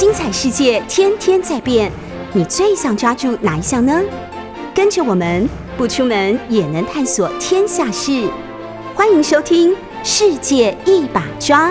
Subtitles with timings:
[0.00, 1.92] 精彩世界天天在变，
[2.32, 4.00] 你最想抓住哪一项呢？
[4.74, 5.46] 跟着我们
[5.76, 8.26] 不出门也能探索天下事，
[8.94, 11.70] 欢迎收听《世界一把抓》。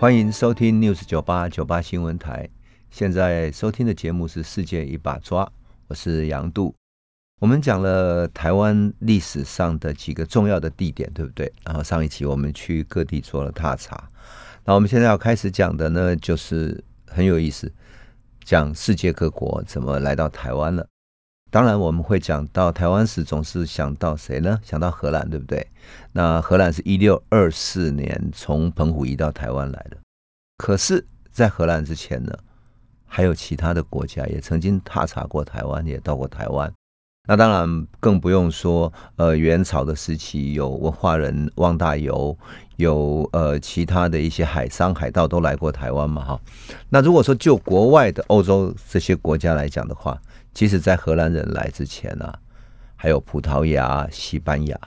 [0.00, 2.48] 欢迎收听 News 九八九八新闻台。
[2.90, 5.44] 现在收听的节目是《世界一把抓》，
[5.86, 6.74] 我是杨度。
[7.42, 11.52] 我们讲了台湾历史上的几个重要的地点，对不对？
[11.64, 14.08] 然后上一期我们去各地做了踏查。
[14.64, 17.68] 那我们现在要开始讲的呢，就是很有意思，
[18.44, 20.86] 讲世界各国怎么来到台湾了。
[21.50, 24.60] 当然，我们会讲到台湾时，总是想到谁呢？
[24.62, 25.66] 想到荷兰，对不对？
[26.12, 29.96] 那荷兰是一六二四年从澎湖移到台湾来的。
[30.58, 32.32] 可是，在荷兰之前呢？
[33.04, 36.72] 还有其他的国家也曾经踏查过台湾，也到过台湾。
[37.26, 42.36] 那当然更不用说，呃，元朝的时期有文化人汪大猷，
[42.76, 46.40] 有呃其他的一些海商海盗都来过台湾嘛，哈。
[46.88, 50.20] 那如果说就国外的欧洲这些国家来讲的话，
[50.52, 52.36] 其实，在荷兰人来之前啊，
[52.96, 54.78] 还有葡萄牙、西班牙。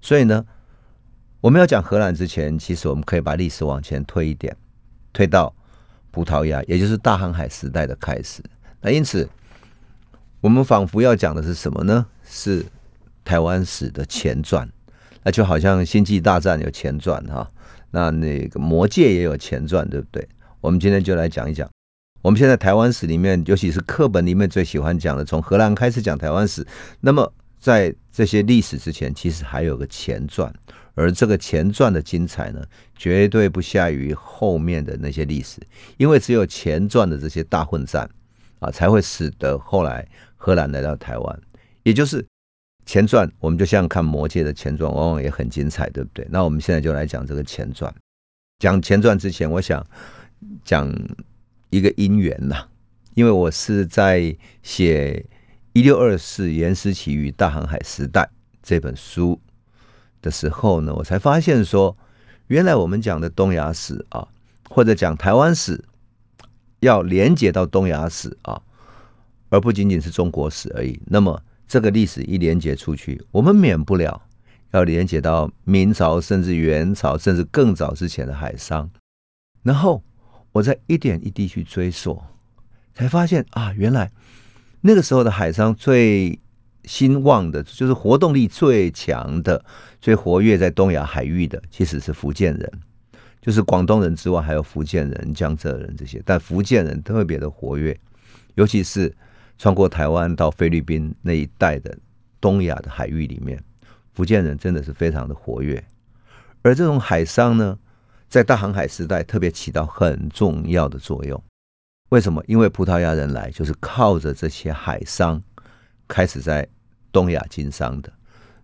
[0.00, 0.44] 所以呢，
[1.40, 4.56] 我们要讲荷兰之前，其实我们可以把历史往前推一点，
[5.12, 5.54] 推到。
[6.10, 8.40] 葡萄牙，也就是大航海时代的开始。
[8.80, 9.28] 那因此，
[10.44, 12.04] 我们仿佛要讲的是什么呢？
[12.22, 12.66] 是
[13.24, 14.68] 台湾史的前传。
[15.22, 17.50] 那就好像《星际大战》有前传哈，
[17.92, 20.28] 那那个《魔戒》也有前传，对不对？
[20.60, 21.66] 我们今天就来讲一讲。
[22.20, 26.62] 我们现在台湾史里面，尤其是课本里面最喜欢讲的，从荷兰开始讲台湾史。
[27.00, 30.52] 那么，在这些历史之前，其实还有个前传。
[30.94, 32.62] 而这个前传的精彩呢，
[32.94, 35.58] 绝对不下于后面的那些历史，
[35.96, 38.06] 因为只有前传的这些大混战
[38.58, 40.06] 啊，才会使得后来
[40.44, 41.40] 荷兰来到台湾。
[41.84, 42.22] 也就是
[42.84, 46.26] 前传，我们就像看魔界的前传，往往也很精彩，对不对？
[46.28, 47.92] 那我们现在就来讲这个前传。
[48.58, 49.82] 讲前传之前，我想
[50.62, 50.92] 讲
[51.70, 52.68] 一个因缘呐，
[53.14, 55.26] 因为我是在写
[55.72, 58.20] 《一六二四严思齐与大航海时代》
[58.62, 59.40] 这本书。
[60.20, 61.94] 的时候呢，我才发现说，
[62.46, 64.28] 原来我们讲的东亚史啊，
[64.70, 65.84] 或者讲台湾史，
[66.80, 68.62] 要连接到东亚史啊，
[69.54, 71.00] 而不仅仅是中国史而已。
[71.06, 74.20] 那么这个历史一连接出去，我们免不了
[74.72, 78.90] 要连接到明朝，甚至元朝，甚至更早之前的海商。
[79.62, 80.02] 然后
[80.52, 82.20] 我再一点一滴去追溯，
[82.92, 84.10] 才发现啊，原来
[84.80, 86.38] 那个时候的海商最。
[86.86, 89.64] 兴旺的，就是活动力最强的、
[90.02, 92.70] 最活跃在东亚海域的，其实是福建人，
[93.40, 96.20] 就是广东人之外，还有福建人、江浙人这些。
[96.26, 97.98] 但福建人特别的活跃，
[98.56, 99.10] 尤其是
[99.58, 101.96] 穿过台湾到菲律宾那一带的
[102.40, 103.62] 东亚的海域里面，
[104.12, 105.82] 福建人真的是非常的活跃。
[106.62, 107.78] 而这种海商呢，
[108.28, 111.42] 在大航海时代特别起到很重要的作用。
[112.10, 112.42] 为什么？
[112.46, 115.42] 因为葡萄牙人来就是靠着这些海商
[116.06, 116.68] 开始在。
[117.14, 118.12] 东亚经商的，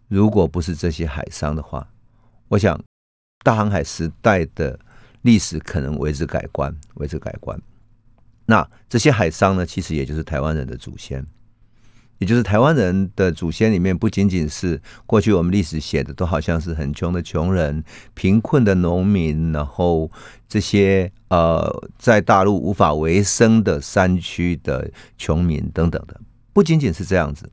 [0.09, 1.87] 如果不是这些海商的话，
[2.49, 2.77] 我想
[3.45, 4.77] 大航海时代的
[5.23, 7.57] 历史可能为之改观，为之改观。
[8.51, 11.25] 那这些海商呢，其实也就是台湾人的祖先，
[12.19, 17.85] 也就是台湾人的祖先里面，不仅仅是过去我们历史写的都好像是很穷的穷人、
[18.15, 20.11] 贫困的农民，然后
[20.49, 26.21] 这些呃在大陆无法为生的山区的穷民等等的，
[26.53, 27.49] 不仅仅是这样子。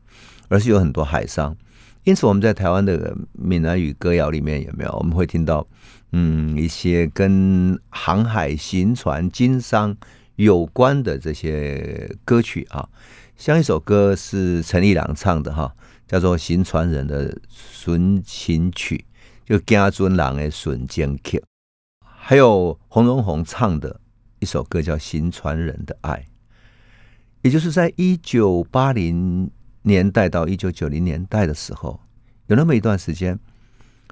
[0.49, 1.53] 而是有很多海商，
[2.05, 4.91] 因此我们在台湾的闽南语歌谣里面有没有？
[4.93, 5.67] 我们会听到
[6.13, 9.93] 嗯一些跟航海、行船、经商
[10.37, 12.89] 有关的这些歌曲啊，
[13.35, 15.75] 像一首歌是陈立郎唱的哈，
[16.07, 19.05] 叫做《行船人的寻情曲》，
[19.47, 21.43] 就家尊郎的顺间曲，
[22.03, 23.99] 还有洪荣宏唱的
[24.39, 26.13] 一首歌叫《行船人的爱》，
[27.41, 29.51] 也就是在一九八零。
[29.83, 32.01] 年代到一九九零年代的时候，
[32.47, 33.39] 有那么一段时间，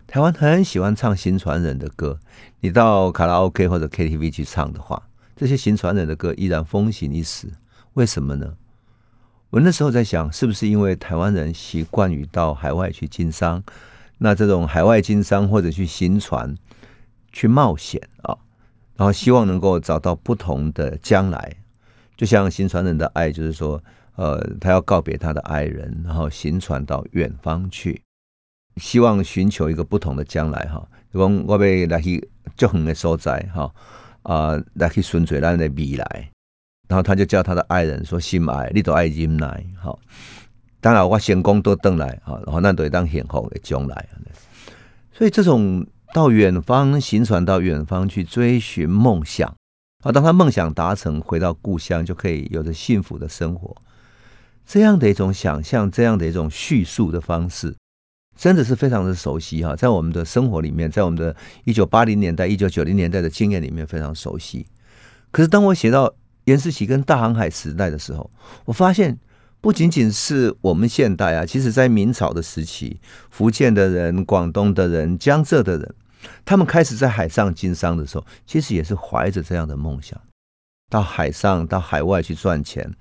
[0.08, 2.18] 台湾很喜欢唱新传人的歌。
[2.62, 7.48] 你到卡拉 OK 或者 KTV 去唱的话，这些行船人的歌依然风行一时。
[7.94, 8.56] 为什么呢？
[9.50, 13.64] 我那时候在想，是不是因为台湾人习惯于到海外去经商？
[14.18, 16.56] 那这种海外经商或者去行船、
[17.32, 18.38] 去冒险啊，
[18.96, 21.58] 然后希望能够找到不同的将来。
[22.16, 23.84] 就像行船人的爱，就是说。
[24.18, 28.02] 呃，他要告别他的爱人，然后行船到远方去，
[28.78, 30.88] 希望寻求一个不同的将来哈。
[31.12, 33.70] 讲我要来去较远的所在哈，
[34.26, 36.30] 啊，来去顺水咱的未来。
[36.88, 39.98] 然后他就叫他的爱人说：“心爱，你都爱忍耐。”好，
[40.80, 44.08] 当然我成功都等来哈，然后那都当幸福的将来。
[45.12, 49.48] 所以这种到远方行船，到远方去追寻梦想。
[50.04, 53.76] 啊，当他梦想达成，回到故乡就可以有着幸福的生活。
[54.66, 57.76] 这样的一种想象，这样的一种叙述的方式，
[58.36, 64.66] 真的是非常的熟悉哈，在我们的生活里面，在我们的一九八零年代、一九九零年代的经验里面非常熟悉。
[65.32, 66.14] 可是当我写到
[66.46, 68.30] 严世奇跟大航海时代的时候，
[68.66, 69.18] 我发现
[69.62, 73.00] 不仅仅是我们现代啊，其实在明朝的时期，
[73.30, 75.96] 福建的人、广东的人、江浙的人。
[76.44, 80.20] 他们开始在海上经商的时候，其实也是怀着这样的梦想，
[80.90, 82.92] 到海上、到海外去赚钱、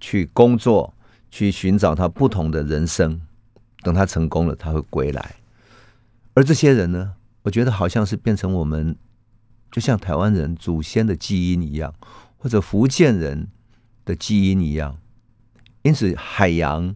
[0.00, 0.92] 去工作、
[1.30, 3.20] 去寻找他不同的人生。
[3.82, 5.36] 等他成功了，他会归来。
[6.34, 8.96] 而这些人呢，我觉得好像是变成我们，
[9.70, 11.94] 就像台湾人祖先的基因一样，
[12.38, 13.48] 或者福建人
[14.04, 14.98] 的基因一样。
[15.82, 16.94] 因此，海洋、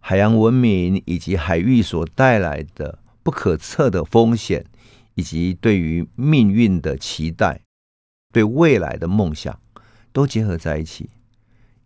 [0.00, 4.66] 海洋文明以及海域所带来的不可测的风险。
[5.16, 7.60] 以及对于命运的期待，
[8.32, 9.60] 对未来的梦想，
[10.12, 11.08] 都结合在一起。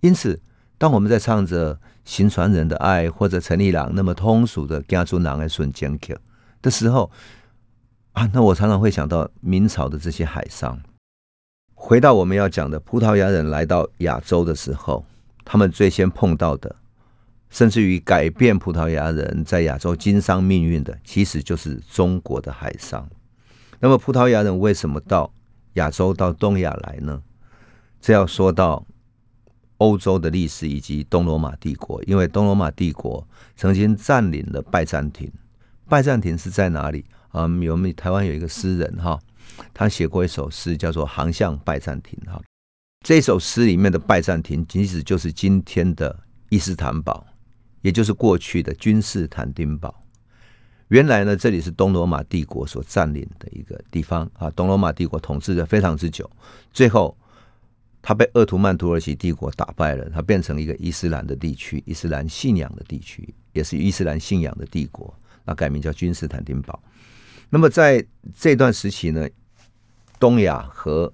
[0.01, 0.41] 因此，
[0.79, 1.75] 当我们在唱着
[2.09, 6.15] 《行船人的爱》或者陈立郎那么通俗的《家族男爱顺江客》
[6.63, 7.11] 的时候，
[8.13, 10.81] 啊，那我常常会想到明朝的这些海商。
[11.75, 15.05] 回到我们要讲的葡萄牙人来到亚洲的时候，
[15.45, 16.75] 他们最先碰到的。
[17.51, 23.07] 甚至于改变葡萄牙人在亚洲经商命运的，其实就是中国的海商。
[23.81, 25.31] 那么，葡萄牙人为什么到
[25.75, 27.23] 亚洲、到东亚来呢？
[28.01, 28.87] 这要说到
[29.79, 33.27] 欧洲的历史以及东罗马帝国，因为东罗马帝国
[33.57, 35.31] 曾经占领了拜占庭。
[35.89, 37.05] 拜占庭是在哪里？
[37.33, 39.19] 嗯，有们台湾有一个诗人哈，
[39.75, 42.41] 他写过一首诗，叫做《航向拜占庭》哈。
[43.05, 47.27] 这首诗里面的拜占庭，其实就是今天的伊斯坦堡。
[47.81, 49.95] 也就是过去的君士坦丁堡，
[50.89, 54.51] 原来呢，这里是东罗马帝国所占领的一个地方啊。
[54.51, 56.29] 东罗马帝国统治的非常之久，
[56.73, 57.17] 最后
[58.01, 65.13] 他被鄂图曼土耳其帝国打败了，它变成一个伊斯兰的地区，伊斯兰信仰的地区，也是伊斯兰信仰的帝国，
[65.45, 66.83] 那改名叫君士坦丁堡。
[67.51, 68.05] 那么在
[68.39, 69.29] 这段时期呢，
[70.19, 71.13] 东亚和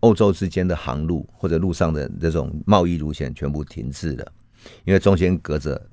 [0.00, 4.32] 欧洲之间的航路或者路上的这种贸易路线全部停滞了，
[4.84, 5.88] 因为中间隔着。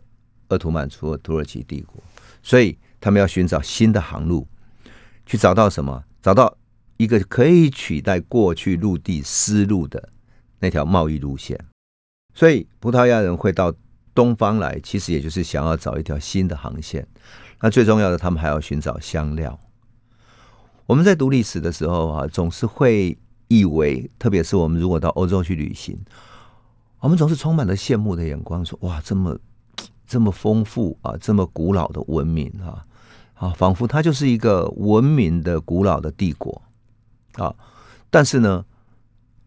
[0.52, 2.04] 鄂图曼除了土耳其帝国，
[2.44, 4.46] 所以他们要寻找新的航路，
[5.26, 6.04] 去找到什么？
[6.22, 6.58] 找到
[6.98, 10.10] 一个可以取代过去陆地丝路的
[10.62, 11.60] 那条贸易路线。
[12.34, 13.74] 所以葡萄牙人会到
[14.16, 17.06] 东方来，其实也就是想要找一条新的航线。
[17.60, 19.60] 那最重要的，他们还要寻找香料。
[20.86, 23.18] 我们在读历史的时候啊，总是会
[23.50, 26.00] 以为，特别是我们如果到欧洲去旅行，
[27.02, 29.38] 我们总是充满了羡慕的眼光，说：“哇，这么……”
[30.08, 32.86] 这么丰富啊，这么古老的文明啊，
[33.36, 36.62] 啊，仿佛它就是一个文明的古老的帝国
[37.36, 37.56] 啊。
[38.10, 38.66] 但是呢，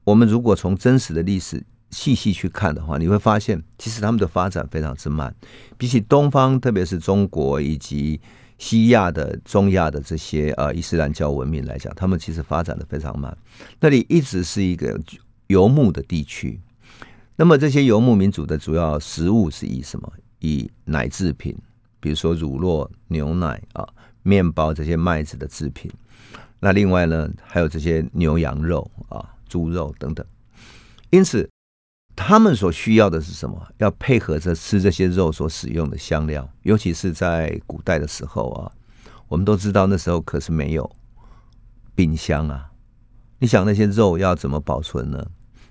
[0.04, 5.34] 我们如果从真实的历史细细去看的话，你会发现，其实他们的发展非常之慢。
[5.76, 8.20] 比起东方，特别是中国以及
[8.58, 13.36] 西亚的、中亚的这些呃伊斯兰教文明来讲，他们其实发展的非常慢。
[13.80, 15.00] 那里一直是一个
[15.46, 16.60] 游牧的地区。
[17.36, 20.12] 那么这些游牧民族的主要食物是以什么？
[20.40, 21.56] 以奶制品，
[22.00, 23.88] 比如说乳酪、牛奶啊、
[24.22, 25.90] 面包这些麦子的制品。
[26.60, 29.24] 那另外呢，还有这些牛羊肉啊、
[29.55, 30.27] 猪肉等等。
[31.11, 31.49] 因此，
[32.17, 33.69] 他们所需要的是什么？
[33.79, 38.73] 要配合着吃这些肉所使用的香料，尤其是在古代的时候啊，
[39.29, 40.91] 我们都知道那时候可是没有
[41.94, 42.73] 冰箱啊。
[43.39, 45.25] 你想那些肉要怎么保存呢？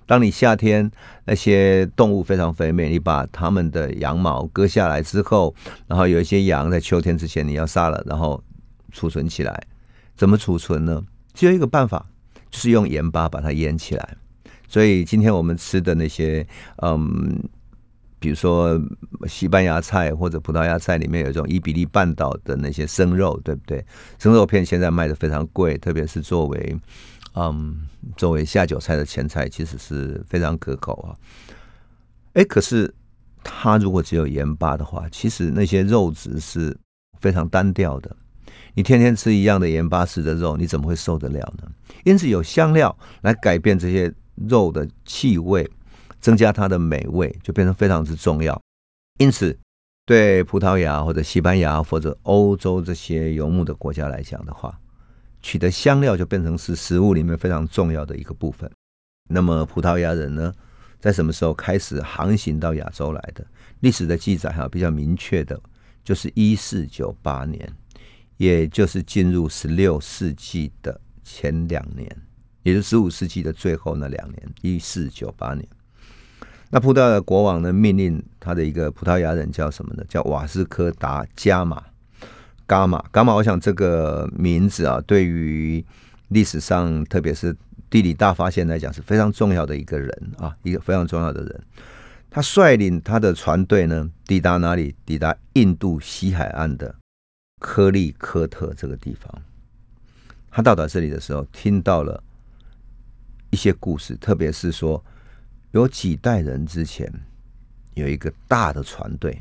[0.06, 0.90] 当你夏天
[1.26, 5.54] 那些动物非常肥美，你把它们的羊毛割下来之后，
[5.86, 8.42] 然后有一些羊在秋天之前你要杀了，然后
[8.92, 9.66] 储存起来。
[10.16, 11.02] 怎么储存呢？
[11.34, 12.06] 只有一个办法，
[12.54, 14.16] 是用盐巴把它腌起来。
[14.68, 16.46] 所以今天我们吃的那些，
[16.82, 17.38] 嗯，
[18.18, 18.80] 比如说
[19.26, 23.84] 西班牙菜或者葡萄牙菜里面有一种伊比利半岛的那些生肉，对不对？
[24.18, 26.76] 生肉片现在卖的非常贵，特别是作为。
[27.36, 31.10] 嗯，作为下酒菜的前菜，其实是非常可口啊。
[32.34, 32.94] 哎，可是
[33.42, 36.76] 它如果只有盐巴的话，其实那些肉质是
[37.18, 38.16] 非常单调的。
[38.74, 41.68] 你天天吃一样的盐巴式的肉，你怎么会受得了呢？
[42.04, 45.68] 因此，有香料来改变这些肉的气味，
[46.20, 48.60] 增加它的美味，就变成非常之重要。
[49.18, 49.56] 因此，
[50.04, 54.76] 对葡萄牙或者西班牙或者欧洲这些游牧的国家来讲的话，
[55.40, 58.70] 取得香料就变成是食物里面非常重要的一个部分。
[59.30, 60.52] 那么葡萄牙人呢，
[60.98, 63.46] 在什么时候开始航行到亚洲来的？
[63.80, 65.58] 历史的记载哈比较明确的，
[66.02, 67.72] 就是一四九八年。
[68.36, 72.08] 也就是进入十六世纪的前两年，
[72.62, 75.66] 也就是十五世纪的最后那两年，一四九八年。
[76.70, 80.04] 那葡萄牙国王呢，命令他的一个葡萄牙人叫什么呢？
[80.08, 81.82] 叫瓦斯科达加马。
[82.66, 85.84] 伽马，伽马，我想这个名字啊，对于
[86.28, 87.54] 历史上，特别是
[87.90, 91.62] 地理大发现来讲，是非常重要的一个人啊，一个非常重要的人。
[92.30, 94.94] 他率领他的船队呢，抵达哪里？
[95.04, 96.92] 抵达印度西海岸的
[97.66, 99.42] 科利科特这个地方。
[100.50, 102.22] 他到达这里的时候，听到了
[103.48, 105.02] 一些故事，特别是说。
[105.70, 107.12] 有几代人之前
[107.94, 109.36] 有一个大的船队，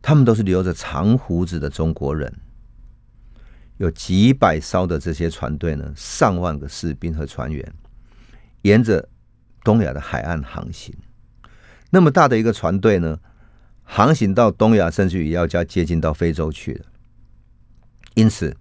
[0.00, 2.32] 他们都是留着长胡子的中国人，
[3.78, 7.74] 有几百艘的这些船队呢，上万个士兵和船员，
[8.62, 9.08] 沿着
[9.64, 10.94] 东亚的海岸航行。
[11.90, 13.18] 那么大的一个船队呢，
[13.84, 16.84] 航行到东亚，甚至于要加接近到非洲去了。
[18.14, 18.56] 因此，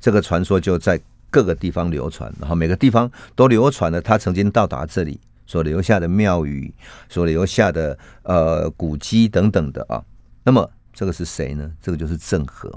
[0.00, 5.20] 这个传说就在各个地方流传，然后每个地方都流传了他曾经到达这里。
[5.46, 6.72] 所留下的庙宇，
[7.10, 10.02] 所留下的呃古迹等等的啊，
[10.42, 11.70] 那么这个是谁呢？
[11.82, 12.72] 这个就是郑和。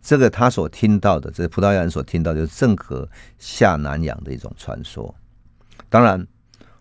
[0.00, 3.08] 这个他所听到的，这葡萄牙人所听到，就是郑和
[3.40, 5.12] 下南洋的一种传说。
[5.88, 6.24] 当然，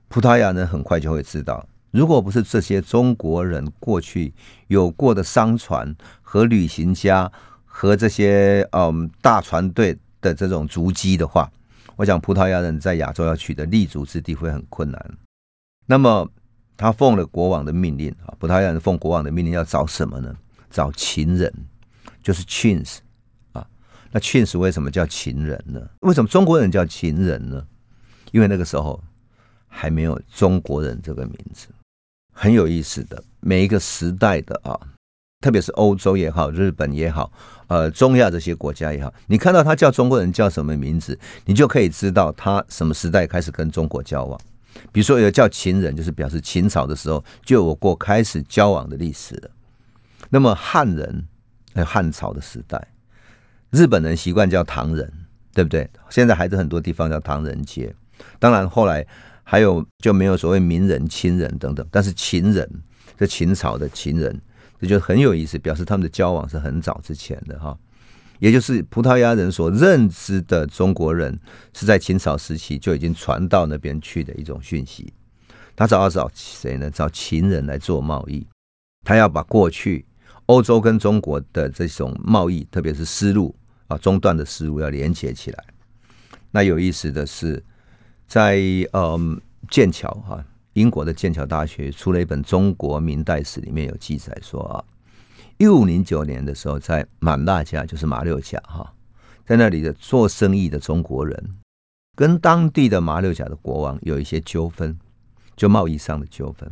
[0.09, 4.33] 葡萄牙人很快就会知道，如果不是这些中国人过去
[4.67, 7.31] 有过的商船和旅行家
[7.63, 11.49] 和这些嗯大船队的这种足迹的话。
[11.95, 15.17] 我想葡萄牙人在亚洲要取得立足之地会很困难。
[15.85, 16.29] 那么
[16.75, 20.35] 他奉了国王的命令啊，葡萄牙人奉国王的命令要找什么呢？
[20.69, 21.49] 找情人，
[22.21, 22.97] 就是 chins
[23.53, 23.65] 啊。
[24.11, 25.81] 那 chins 为什么叫情人呢？
[26.01, 27.65] 为什么中国人叫情人呢？
[28.33, 29.01] 因为那个时候
[29.69, 31.69] 还没有中国人这个名字。
[32.37, 34.77] 很有意思的，每一个时代的啊。
[35.41, 37.31] 特别是欧洲也好，日本也好，
[37.67, 44.39] 呃，中亚这些国家也好，你看到他叫中国人叫什么名字，你就可以知道他什么时代开始跟中国交往。
[44.91, 49.49] 比如说有叫秦人，就是表示秦朝的时候就有过开始交往的历史了。
[50.29, 51.27] 那么汉人，
[51.75, 52.87] 有汉朝的时代，
[53.69, 55.13] 日本人习惯叫唐人，
[55.53, 55.87] 对不对？
[56.09, 57.93] 现在还是很多地方叫唐人街。
[58.39, 59.05] 当然后来
[59.45, 62.69] 还有就没有所谓名人、亲人等等，但是秦人，
[63.17, 64.41] 这秦朝的秦人。
[64.77, 67.75] 这就很有意思，表示他们的交往是很早之前的哈，
[68.39, 71.39] 也就是葡萄牙人所认知的中国人
[71.73, 75.13] 是在秦朝时期就已经传到那边去的一种讯息。
[75.77, 76.91] 他找要找谁呢？
[76.91, 78.45] 找秦人来做贸易，
[79.05, 80.05] 他要把过去
[80.47, 83.55] 欧洲跟中国的这种贸易，特别是丝路
[83.87, 85.63] 啊中断的丝路要连接起来。
[86.51, 87.63] 那有意思的是，
[88.27, 88.59] 在
[88.93, 89.39] 嗯
[89.69, 90.43] 剑桥哈。
[90.73, 94.83] 英国的剑桥大学出了一本《中国明代史》，里面有记载说啊，
[95.57, 98.93] 一五零九年的时候，在满大家就是马六甲哈，
[99.45, 101.55] 在那里的做生意的中国人
[102.13, 104.99] 跟当地的马六甲的国王有一些纠纷，
[105.55, 106.69] 就贸易上的纠纷，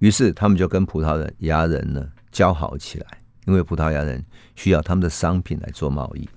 [0.00, 4.24] 于是他们就跟葡萄牙人呢交好起来，因为葡萄牙人
[4.56, 6.28] 需要他们的商品来做贸易。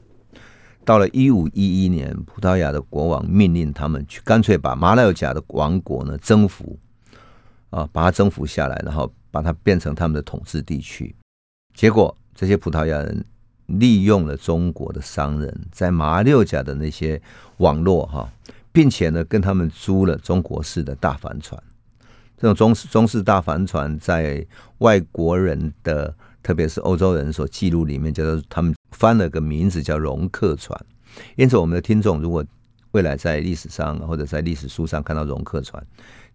[0.85, 6.77] 到了一五一一年，葡萄牙的国王命令他们去，干脆把马六甲的王国呢征服，
[7.71, 11.13] 啊，把它征服下来，然后把它变成他们的统治地区。
[11.73, 13.25] 结果，这些葡萄牙人
[13.65, 17.19] 利用了中国的商人，在马六甲的那些
[17.57, 18.31] 网络哈，
[18.71, 21.61] 并且呢，跟他们租了中国式的大帆船。
[22.37, 24.45] 这种中式中式大帆船，在
[24.79, 26.13] 外国人的，
[26.45, 28.73] 特别是欧洲人所记录里面，叫做他们。
[28.91, 30.79] 翻了个名字叫容克船，
[31.35, 32.45] 因此我们的听众如果
[32.91, 35.85] 未来在历史上或者在历史书上看到容克船，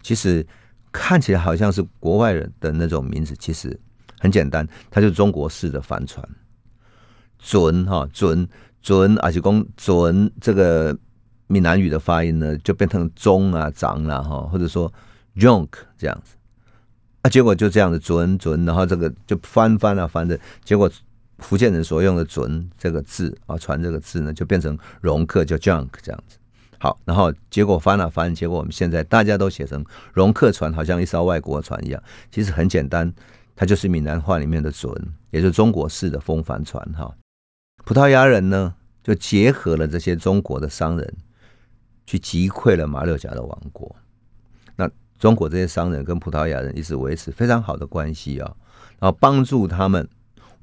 [0.03, 0.47] 其实
[0.93, 3.81] 看起来好像是国外人的那种名字，其实
[4.19, 6.23] 很简单，它就是中国式的帆船。
[7.39, 8.47] 准哈准
[8.83, 10.95] 准，而且公准这个
[11.47, 14.93] 闽南语的发音呢，就变成中啊长了哈，或者说
[15.37, 16.37] junk 这样子
[17.23, 20.91] 啊，结果就这样子准准，然后这个就翻翻啊翻的，结果。
[21.43, 26.37] 福建人所用的“准”这个字啊，“船”这个字呢，就变成“容克”叫 “junk” 这样子。
[26.79, 32.03] 好，然后结果翻了翻，结果我们现在大家都写成“容克船”，好像一艘外国船一样。
[32.31, 33.11] 其实很简单，
[33.57, 34.95] 它就是闽南话里面的“准”，
[35.33, 36.87] 也就是中国式的风帆船。
[36.93, 37.11] 哈，
[37.87, 41.15] 葡萄牙人呢，就结合了这些中国的商人，
[42.05, 43.97] 去击溃了马六甲的王国。
[45.21, 48.57] 中国这些商人跟葡萄牙人一直维持非常好的关系啊，
[48.99, 50.09] 然后帮助他们。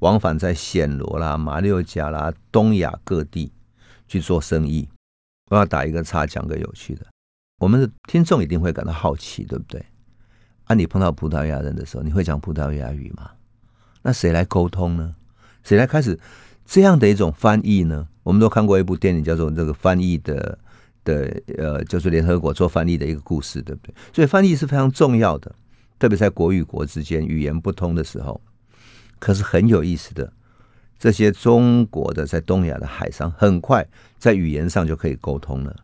[0.00, 3.50] 往返在暹罗啦、马六甲啦、东亚各地
[4.06, 4.88] 去做生意。
[5.50, 7.04] 我要打一个叉，讲个有趣的。
[7.60, 9.84] 我们的听众一定会感到好奇，对不对？
[10.66, 13.32] 啊，你碰到葡萄牙人的时候，你会讲葡萄牙语吗？
[14.02, 15.12] 那谁来沟通呢？
[15.64, 16.16] 谁来开始
[16.64, 20.56] 这样的一种翻译呢，我们都看过一部电影，叫做《这个翻译的
[21.08, 23.94] 的呃，就是联合国做翻译的一个故事，对不对？
[24.14, 25.50] 所以翻译是非常重要的，
[25.98, 28.40] 特别在国与国之间语言不通的时候。
[29.18, 30.30] 可是很有意思的，
[30.98, 33.86] 这些中国的在东亚的海上，很快
[34.18, 35.74] 在语言上就可以沟通了。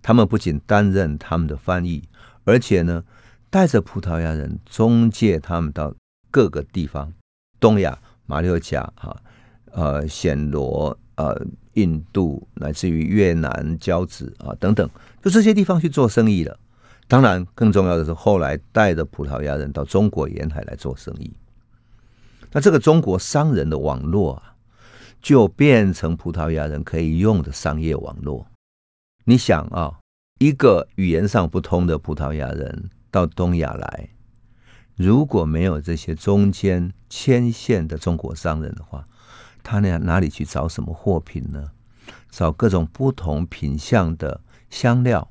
[0.00, 2.02] 他们不仅担任他们的翻译，
[2.44, 3.04] 而且呢，
[3.50, 5.94] 带着葡萄牙人中介他们到
[6.30, 7.12] 各个地方，
[7.60, 9.20] 东亚、马六甲哈。
[9.74, 11.34] 呃，暹罗、呃，
[11.74, 14.88] 印度，乃至于越南、交子啊等等，
[15.22, 16.58] 就这些地方去做生意了。
[17.08, 21.32] 当然，更重要的是，后来带着葡萄牙人到中国沿海来做生意。
[22.52, 24.54] 那这个中国商人的网络啊，
[25.20, 28.46] 就变成葡萄牙人可以用的商业网络。
[29.24, 29.98] 你想啊，
[30.38, 34.08] 一个语言上不通的葡萄牙人到东亚来，
[34.96, 39.04] 如果没有这些中间牵线的中国商人的话，
[39.62, 41.70] 他呢哪里去找什么货品呢？
[42.30, 44.40] 找各种不同品相的
[44.70, 45.28] 香料，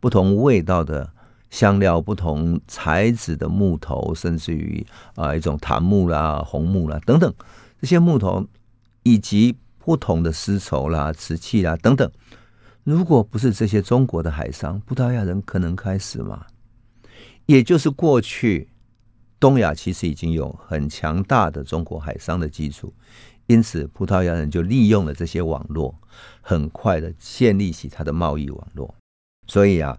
[0.00, 1.10] 不同味道的
[1.48, 7.32] 香料，不同材质的木头，甚至于啊一种檀木啦、红木啦等等
[7.80, 8.46] 这些木头，
[9.04, 12.10] 以及不同的丝绸啦、瓷器啦等等。
[12.82, 16.44] 如果不是这些中国的海商，葡萄牙人可能开始吗？
[17.46, 18.68] 也就是过去
[19.38, 22.92] 东亚其实已经有很强大的中国海商的基础。
[23.46, 25.94] 因此，葡萄牙人就利用了这些网络，
[26.40, 28.94] 很快的建立起他的贸易网络。
[29.46, 29.98] 所以啊，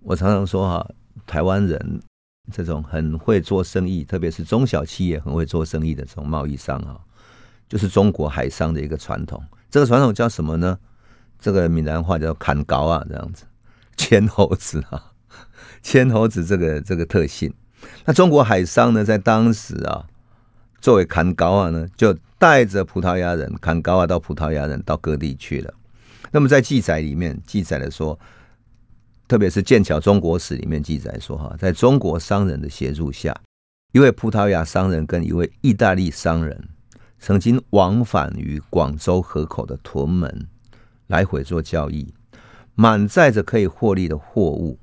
[0.00, 0.90] 我常常说哈，
[1.24, 2.02] 台湾人
[2.50, 6.98] 这种很会做生意，特别是中小企业很会做生意的这种贸易商啊，
[7.68, 9.40] 就是中国海商的一个传统。
[9.70, 10.76] 这个传统叫什么呢？
[11.38, 13.44] 这个闽南话叫“砍高啊”这样子，
[13.96, 15.12] 牵猴子啊，
[15.80, 17.54] 牵猴子这个这个特性。
[18.04, 20.06] 那中国海商呢，在当时啊。
[20.80, 25.74] 作为砍高啊呢，就带着葡萄牙人砍高啊到葡萄牙人到各地去了。
[26.30, 28.18] 那么在记载里面记载了说，
[29.26, 33.34] 特别是《剑桥中国史》里面记载说，哈，在中国商人的协助下，
[33.92, 36.68] 一位葡萄牙商人跟一位意大利商人
[37.18, 40.46] 曾经往返于广州河口的屯门，
[41.08, 42.14] 来回做交易，
[42.74, 44.78] 满载着可以获利的货物。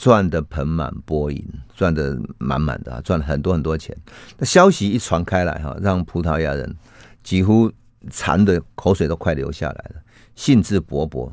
[0.00, 3.94] 赚得盆满钵盈，赚得满满的啊，赚了很多很多钱。
[4.38, 6.74] 那消息一传开来哈，让葡萄牙人
[7.22, 7.70] 几乎
[8.10, 9.96] 馋的口水都快流下来了，
[10.34, 11.30] 兴致勃勃，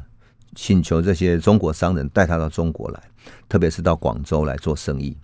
[0.54, 3.02] 请求这些中国商人带他到中国来，
[3.48, 5.16] 特别是到广州来做生意。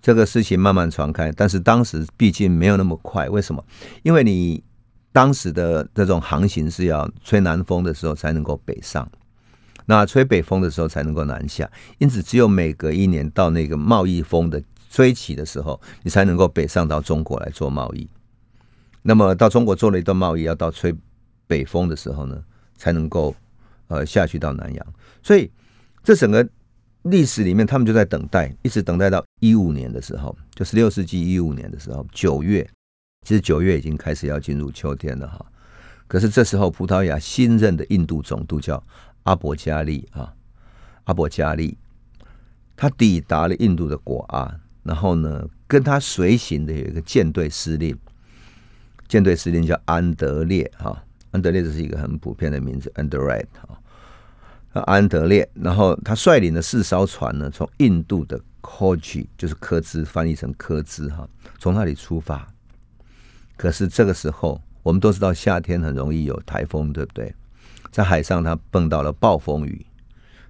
[0.00, 3.28] 这个事情慢慢传开，但是当时毕竟没有那么快。
[3.28, 3.62] 为什么？
[4.02, 4.64] 因为你
[5.12, 9.06] 当时的这种航行是要吹南风的时候才能够北上。
[9.90, 18.06] 那吹北风的时候才能够南下，因此只有每隔一年到那个贸易风的吹起的时候，你才能够北上到中国来做贸易。
[19.00, 20.94] 那么到中国做了一段贸易，要到吹
[21.46, 22.38] 北风的时候呢，
[22.76, 23.34] 才能够
[23.86, 24.86] 呃下去到南洋。
[25.22, 25.50] 所以
[26.04, 26.46] 这整个
[27.04, 32.68] 历史里面，他们就在等待，一直等待到一五年的时候，就十六世纪一五年的时候，九月，
[33.26, 35.46] 其实九月已经开始要进入秋天了哈。
[36.06, 38.82] 可是这时候，葡萄牙新任的印度总督叫。
[39.28, 40.32] 阿伯加利啊，
[41.04, 41.76] 阿伯加利，
[42.74, 47.94] 他抵达了印度的果阿，然后呢，跟他随行的有一个舰队司令，
[49.06, 53.46] 舰队司令叫安德烈哈，安德烈这是一个很普遍的名字，安德烈
[54.72, 62.48] 哈，安德烈，然后他率领的四艘船呢，从印度的科吉，就是科兹，翻译成科兹哈，从那里出发。
[63.58, 67.34] 可是这个时候，我们都知道夏天很容易有台风，对不对？
[67.90, 69.84] 在海上，他碰到了暴风雨，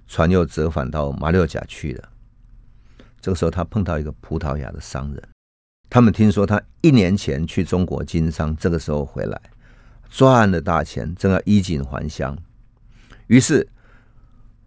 [0.07, 2.09] 船又折返到马六甲去了。
[3.21, 5.23] 这个时候，他碰到一个葡萄牙的商人，
[5.89, 9.41] 他们听说他一年前去中国经商，这个时候回来
[10.09, 12.37] 赚了大钱，正要衣锦还乡。
[13.27, 13.67] 于是，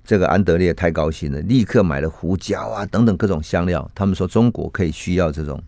[0.05, 3.91] 这个安德烈太高兴了，立刻买了胡椒啊等等各种香料。
[3.95, 5.63] 他们说中国可以需要这种。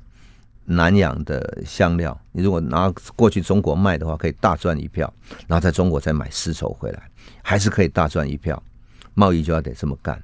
[0.66, 5.06] 南洋的香料，你如果拿过去中国卖的话，可以大赚一票；
[5.46, 7.10] 然后在中国再买丝绸回来，
[7.42, 8.62] 还是可以大赚一票。
[9.12, 10.20] 贸易就要得这么干。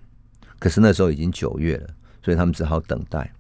[0.59, 1.89] 可是那时候已经九月了，
[2.25, 3.31] 所以他们只好等待。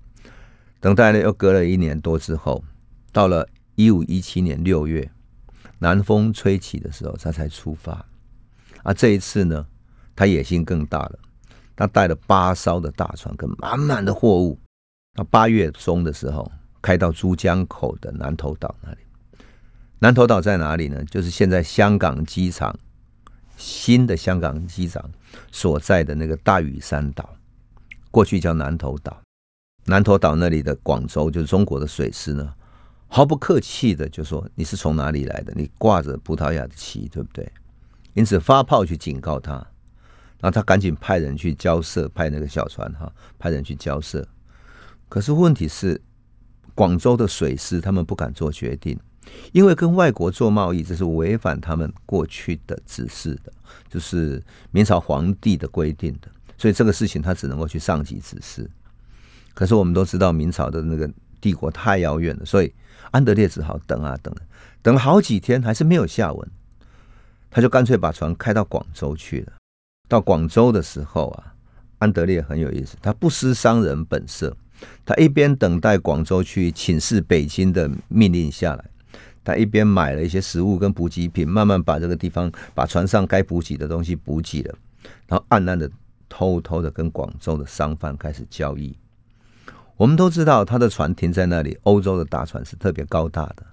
[0.78, 2.62] 等待呢，又隔了一年多之后，
[3.12, 5.10] 到了一五一七年六月，
[5.78, 8.04] 南风吹起的时候，他才出发。
[8.82, 9.66] 啊，这一次呢，
[10.14, 11.18] 他野心更大了，
[11.74, 14.58] 他带了八艘的大船跟满满的货物。
[15.14, 16.50] 到八月中的时候。
[16.82, 18.98] 开到珠江口的南头岛那里，
[19.98, 21.04] 南头岛在哪里呢？
[21.04, 22.76] 就是现在香港机场
[23.56, 25.10] 新的香港机场
[25.52, 27.36] 所在的那个大屿山岛，
[28.10, 29.20] 过去叫南头岛。
[29.86, 32.54] 南头岛那里的广州，就是中国的水师呢，
[33.08, 35.52] 毫不客气的就说你是从哪里来的？
[35.56, 37.50] 你挂着葡萄牙的旗，对不对？
[38.14, 39.52] 因此发炮去警告他，
[40.38, 44.26] 然后他赶紧派人去交涉，派那个小船哈，派人去交涉。
[45.08, 46.00] 可是问题是，
[46.74, 48.98] 广州的水师他们不敢做决定，
[49.52, 53.52] 因为跟外国做贸易这是违反他们过去的指示的，
[53.88, 58.70] 就是明朝皇帝的规定的，所以这个事情他只能够去上级指示。
[59.54, 62.72] 可是我们都知道明朝的那个帝国太遥远了，所以。
[63.12, 64.33] 安德烈只好等啊等，
[64.83, 66.50] 等了好几天还是没有下文，
[67.50, 69.54] 他就干脆把船开到广州去了。
[70.06, 71.52] 到广州的时候啊，
[71.98, 74.56] 安德烈很有意思，他不失商人本色，
[75.04, 78.84] 他一边等待广州去请示北京的命令下来，
[79.42, 84.74] 他一边买了一些食物跟补给品，慢慢把这个地方把船上该补给的东西补给了，
[85.26, 85.90] 然后暗暗的
[86.28, 88.96] 偷偷的跟广州的商贩开始交易。
[89.96, 91.78] 我们都知道，他的船停在那里。
[91.82, 93.66] 欧洲的大船是特别高大的，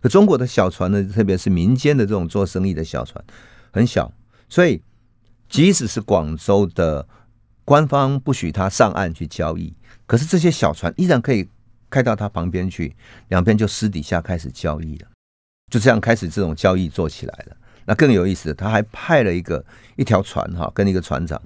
[0.00, 3.22] 可中国的小船呢，特别是民间的这种做生意的小船，
[3.70, 4.10] 很小。
[4.48, 4.80] 所以，
[5.46, 7.06] 即使是广州的
[7.66, 9.74] 官方不许他上岸去交易，
[10.08, 11.48] 可是这些小船依然可以
[11.88, 12.96] 开到他旁边去，
[13.28, 15.08] 两边就私底下开始交易了。
[15.70, 17.56] 就这样开始这种交易做起来了。
[17.84, 19.64] 那更有意思，他还派了一个
[19.96, 21.40] 一条船哈，跟一个船长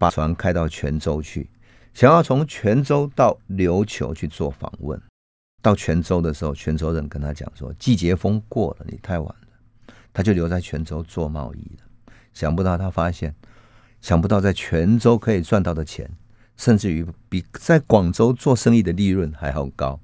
[0.00, 1.48] 把船开到泉州去。
[1.94, 5.00] 想要从泉州到琉球去做访问，
[5.60, 11.84] 到泉州的时候，泉州人跟他讲说：“季节风过了，你太晚了。”他就留在泉州做贸易了。
[12.34, 13.34] 想不到他发现，
[14.00, 16.10] 想不到在泉州可以赚到的钱，
[16.62, 19.98] 甚至于比在广州做生意的利润还要高。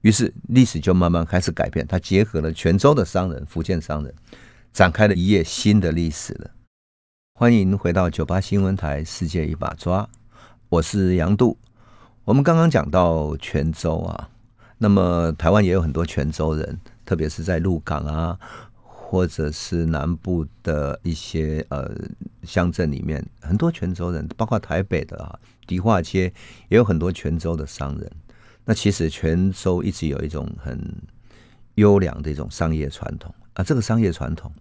[0.00, 1.86] 于是历史就慢慢开始改变。
[1.86, 4.14] 他结合了泉州的商人、福建商人，
[4.72, 6.50] 展开了一页新的历史了。
[7.34, 10.02] 欢迎回到九八新闻台《世界一把抓》。
[10.70, 11.58] 我是杨度，
[12.24, 14.30] 我们刚刚讲到泉州啊，
[14.78, 18.38] 那么台湾也有很多泉州人，特别是在鹿港啊，
[18.82, 21.94] 或者是南部的一些呃
[22.44, 26.32] 乡镇里面，很多泉州人，包括台北的啊，迪化街
[26.68, 28.10] 也有很多泉州的商人。
[28.64, 30.78] 那其实泉州一直有一种很
[31.74, 34.52] 优良的一种商业传统啊，这个商业传统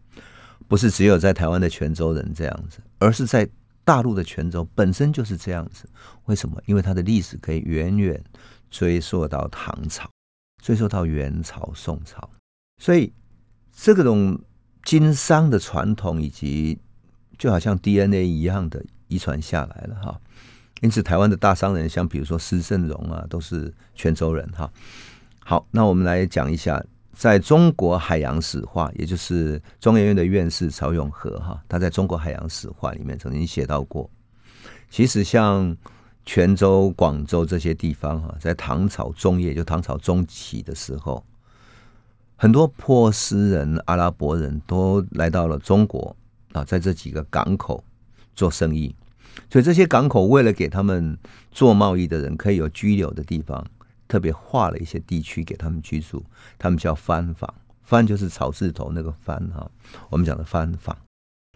[0.67, 3.47] 不是只有在台湾的泉州人这样子，而是在。
[3.83, 5.89] 大陆的泉州本身就是这样子，
[6.25, 6.61] 为什么？
[6.67, 8.23] 因为它的历史可以远远
[8.69, 10.07] 追溯到唐朝，
[10.61, 12.29] 追溯到元朝、宋朝，
[12.77, 13.11] 所以
[13.75, 14.39] 这个种
[14.83, 16.79] 经商的传统以及
[17.39, 20.21] 就好像 DNA 一样的遗传下来了哈。
[20.81, 24.69] 因此，台湾的大商人，像比如说施正荣啊，都是泉州人哈。
[25.39, 26.83] 好，那我们来讲一下。
[27.13, 34.09] 在中国海洋史话，也就是中研院的院士曹永和哈，他在中国海洋史话里面曾经写到过，
[34.89, 35.75] 其实像
[36.25, 41.23] 泉州、广州这些地方哈，在唐朝中叶，就唐朝中期的时候，
[42.37, 46.15] 很多波斯人、阿拉伯人都来到了中国
[46.53, 47.83] 啊，在这几个港口
[48.33, 48.95] 做生意，
[49.49, 51.17] 所以这些港口为了给他们
[51.51, 53.65] 做贸易的人可以有居留的地方。
[54.07, 56.21] 特别划了一些地区给他们居住，
[56.59, 57.49] 他们叫番坊，
[57.81, 59.71] 番就是草字头那个番哈，
[60.09, 60.93] 我们讲的番坊。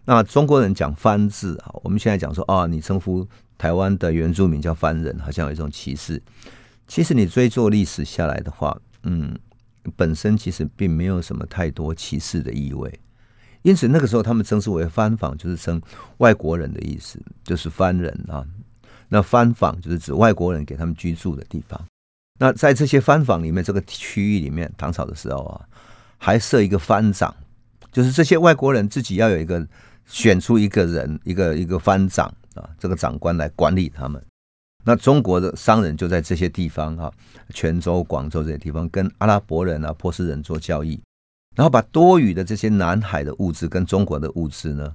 [0.05, 6.23] 那中国人讲番字啊，我们现在讲说啊，你称呼台湾的原住民叫番人，好像有一种歧视。
[6.87, 9.37] 其实你追溯历史下来的话，嗯，
[9.97, 12.97] 本身其实并没有什么太多歧视的意味。
[13.65, 15.81] 因此那个时候他们称之为番坊，就是称
[16.17, 18.45] 外国人的意思，就是番人啊。
[19.09, 21.83] 那番坊就是指外国人给他们居住的地方。
[22.39, 25.65] 那在这些番坊里面，这个区域里面，唐朝的时候啊，
[26.19, 27.35] 还设一个番长，
[27.91, 29.67] 就是这些外国人自己要有一个
[30.05, 34.23] 选出一个人，一个一个番长啊，这个长官来管理他们。
[34.83, 37.11] 那中国的商人就在这些地方啊，
[37.51, 41.01] 泉州、广州这些地方，跟阿拉伯人啊、波斯人做交易，
[41.55, 44.93] 然后把多余的这些南海的物资跟中国的物资呢。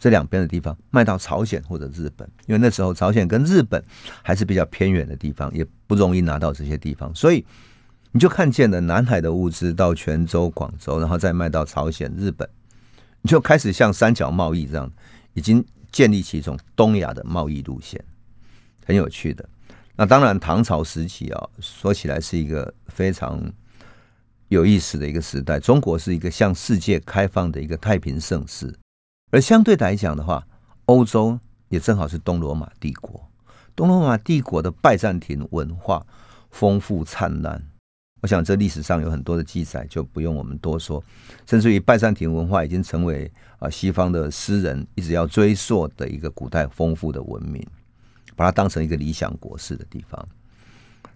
[0.00, 3.82] 这两边的地方卖到朝鲜或者日本，因为那时候朝鲜跟日本
[4.22, 7.44] 还是比较偏远的地方，也不容易拿到这些地方，所以
[8.12, 12.48] 你就看见了南海的物资到泉州、广州，然后再卖到朝鲜、日本，
[13.22, 14.88] 你就开始像三角贸易这样，
[15.34, 18.00] 已经建立起一种东亚的贸易路线，
[18.86, 19.44] 很有趣的。
[19.96, 23.42] 那当然，唐朝时期啊，说起来是一个非常
[24.48, 28.74] 有意思的一个时代，中国是一个向世界开放的一个太平盛世。
[29.30, 30.46] 而相对来讲的话，
[30.86, 33.28] 欧洲也正好是东罗马帝国。
[33.76, 36.04] 东罗马帝国的拜占庭文化
[36.50, 37.62] 丰富灿烂，
[38.22, 41.04] 我想这历史上有很多的记载，就不用我们多说。
[41.46, 47.62] 甚至于拜占庭文化已经成为啊西方的诗人一直要追溯的一个古代丰富的文明，
[48.34, 50.26] 把它当成一个理想国式的地方。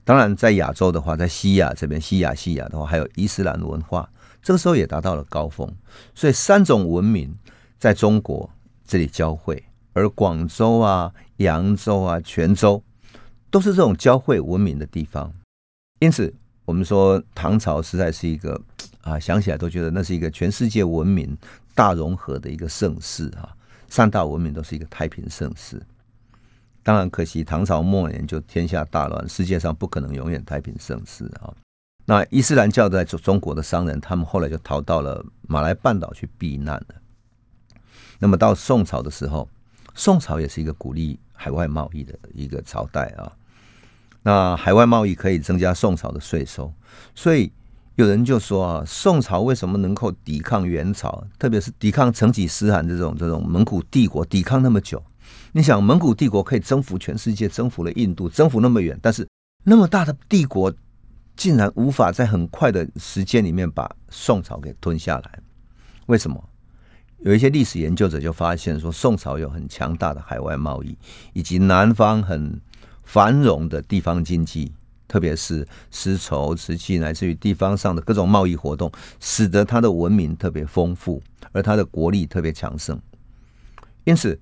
[0.05, 4.09] 当然，在亚洲的话，在西亚这边，西亚、西亚的话，还有伊斯兰文化，
[4.43, 5.73] 这个时候也达到了高峰。
[6.15, 7.33] 所以，三种文明
[7.79, 8.51] 在中国
[8.85, 9.63] 这里交汇，
[9.93, 12.83] 而广州啊、扬州啊、泉州
[13.49, 15.33] 都是这种交汇文明的地方。
[16.01, 16.35] 因此，
[16.65, 18.61] 我们说唐朝实在是一个
[19.03, 21.37] 啊，想起来都觉得那是一个全世界文明
[21.77, 23.55] 大融合的一个盛世啊，
[23.89, 25.81] 三大文明都是一个太平盛世。
[26.83, 31.55] 当然可惜，唐朝末年就天下大乱，世界上不可能永远太平盛世啊。
[32.05, 36.95] 那伊斯兰教在中中国的商人，他们后来就逃到了马来半岛去避难了。
[38.19, 39.49] 那么到宋朝的时候，
[39.95, 43.31] 宋朝也是一个鼓励海外贸易的一个朝代啊。
[44.25, 46.73] 那海外贸易可以增加宋朝的税收，
[47.15, 47.53] 所以
[47.95, 55.03] 有人就说啊，宋朝为什么能够抵抗元朝，特别是抵抗成吉思汗这种这种蒙古帝国，抵抗那么久？
[55.55, 59.29] 你想，蒙古帝国可以征服全世界，征服了印度，征服那么远，但是
[59.65, 60.75] 那么大的帝国
[61.37, 65.39] 竟然无法在很快的时间里面把宋朝给吞下来？
[66.07, 66.43] 为什么？
[67.19, 70.97] 有一些历史研究者就发现说，宋朝有很强大的海外贸易，
[71.35, 72.59] 以及南方很
[73.03, 74.73] 繁荣的地方经济，
[75.07, 82.99] 特别是丝绸、瓷器，乃至于地方上的各种贸易活动，使得它的文明特别丰富，而它的国力特别强盛，
[84.05, 84.41] 因此。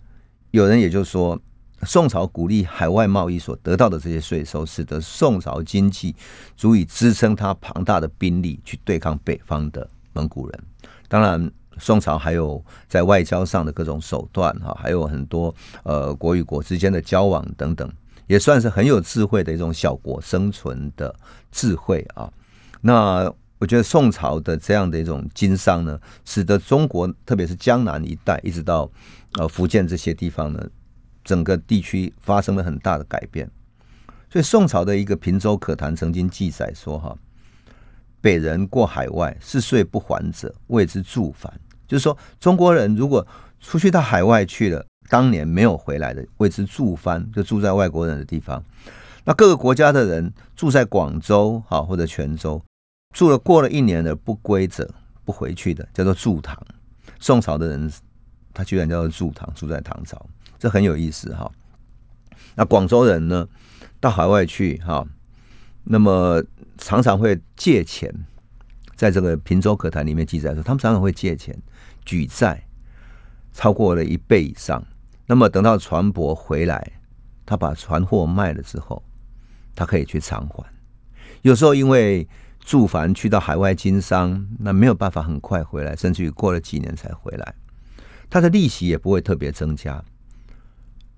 [0.51, 1.39] 有人也就说，
[1.83, 6.15] 宋朝鼓励海外贸易所得到的这些税收，使得宋朝经济
[6.57, 10.63] 足以支撑它庞大的兵力去对抗北方的蒙古人。
[11.09, 17.91] 当然，宋朝还有在外交上的各种手段，哈，还有很多呃国与国之间的交往等等，
[18.27, 21.15] 也算是很有智慧的一种小国生存的
[21.51, 22.31] 智慧啊。
[22.81, 28.91] 那我觉得宋朝的这样的一种经商呢，使得中国特别是江南一带，一直到
[29.35, 30.67] 呃福建这些地方呢，
[31.23, 33.49] 整个地区发生了很大的改变。
[34.31, 37.15] 所以宋朝的一个平州可谈曾经记载说：“哈，
[38.23, 41.53] 北人过海外，四岁不还者，谓之住凡。”
[41.87, 43.27] 就是说，中国人如果
[43.61, 48.65] 出去到海外去了，当年没有回来的，谓之住番，就住在外国人的地方。
[49.25, 52.63] 那各个国家的人住在广州哈或者泉州。
[53.13, 54.89] 住了过了一年的不归者，
[55.25, 56.57] 不回去的，叫做住唐。
[57.19, 57.91] 宋朝的人，
[58.55, 60.25] 他居然叫做住唐，住在唐朝，
[60.59, 61.51] 这很有意思哈。
[62.55, 63.47] 那广州人呢，
[63.99, 65.07] 到海外去哈，
[65.85, 66.43] 那么
[66.79, 68.13] 常常会借钱，
[68.95, 71.57] 在这个《平洲可谈》里面记载说，他们常常会借钱
[72.05, 72.65] 举债，
[73.53, 74.83] 超过了一倍以上。
[75.27, 76.93] 那么等到船舶回来，
[77.45, 79.03] 他把船货卖了之后，
[79.75, 80.65] 他可以去偿还。
[81.43, 82.27] 有时候因为
[82.61, 87.55] 住房去到海外经商，那没有办法很快回来，甚至于过了几年才回来，
[88.29, 90.03] 他的利息也不会特别增加。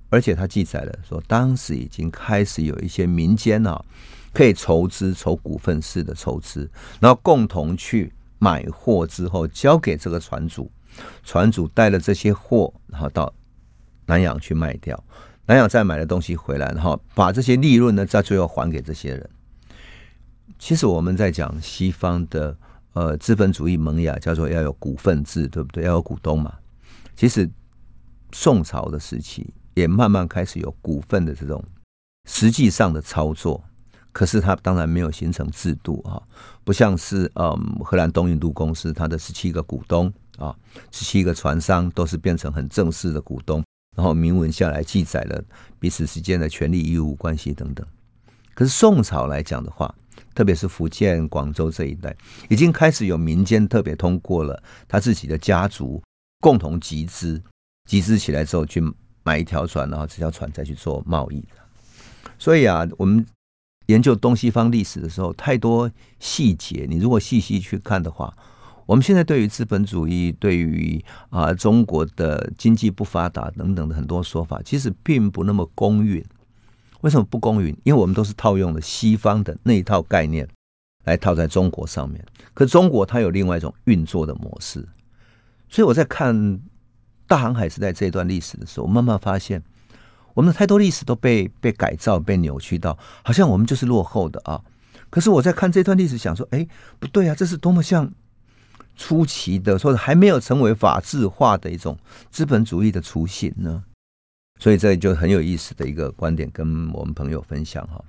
[0.08, 3.82] 而且他记载了说，当时已经开始有一些民间啊，
[4.32, 10.70] 可以筹资、筹股份式的筹资，然后共同去买货之后交给这个船主，
[11.24, 13.32] 船主带了这些货，然后到
[14.04, 15.02] 南洋去卖掉，
[15.46, 19.30] 南洋再买的东西回来，然后把这些利润呢，在最后还给这些人。
[20.62, 22.56] 其实我们在讲西方的
[22.92, 25.82] 呃资本主义萌芽，叫做要有股份制，对不对？
[25.82, 26.54] 要有股东嘛。
[27.16, 27.50] 其实
[28.30, 31.60] 宋朝的时期也慢慢开始有股份的这种
[32.30, 33.60] 实际上的操作，
[34.12, 36.22] 可是它当然没有形成制度啊，
[36.62, 37.52] 不像是嗯
[37.84, 40.54] 荷兰东印度公司，它的十七个股东啊，
[40.92, 43.64] 十七个船商都是变成很正式的股东，
[43.96, 45.42] 然后明文下来记载了
[45.80, 47.84] 彼此之间的权利义务关系等等。
[48.54, 49.92] 可是宋朝来讲的话，
[50.34, 52.14] 特别是福建、广州这一带，
[52.48, 56.02] 已经开始有民间特别通过了他自己的家族
[56.40, 57.42] 共同集资，
[57.88, 58.82] 集资起来之后去
[59.22, 61.44] 买一条船，然后这条船再去做贸易。
[62.38, 63.24] 所以啊，我们
[63.86, 68.34] 研究东西方历史的时候，太多细节，你如果细细去看的话，
[68.86, 76.24] 我们现在对于资本主义、对于啊中国的经济不发达等等的很多说法，其实并不那么公允。
[77.02, 77.76] 为什么不公允？
[77.84, 80.48] 因为我们都是套用了西方的那一套概念
[81.04, 84.88] 来套在中国上面，可中国它有另外一种运作的模式。
[85.68, 86.60] 所以我在看
[87.26, 89.62] 大航海时代这一段历史的时候，慢慢发现，
[90.34, 94.60] 我们的太多历史都被被改造、被扭曲到，好像我们就是落后的啊。
[95.10, 96.66] 可是我在看这段历史，想说，哎，
[96.98, 98.10] 不对啊，这是多么像
[98.96, 101.98] 初期的，或者还没有成为法治化的一种
[102.30, 103.82] 资本主义的雏形呢？
[104.62, 108.00] 所以这就很有意思的一个观点，跟我们朋友分享哈。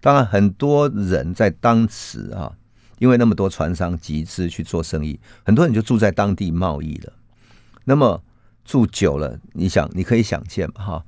[0.00, 2.50] 当然，很多人在当时啊，
[2.98, 7.12] 因为那么多船商集资去做生意，很多人就住在当地贸易了。
[7.84, 8.22] 那么
[8.64, 11.04] 住久了，你想，你可以想见哈，